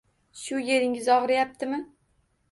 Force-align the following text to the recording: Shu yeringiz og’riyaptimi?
Shu 0.43 0.61
yeringiz 0.69 1.09
og’riyaptimi? 1.15 1.79